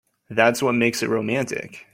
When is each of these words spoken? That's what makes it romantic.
That's 0.29 0.63
what 0.63 0.73
makes 0.73 1.03
it 1.03 1.09
romantic. 1.09 1.85